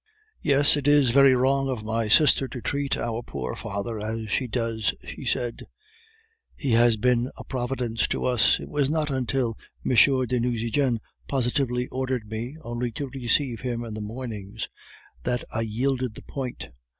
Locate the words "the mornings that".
13.93-15.43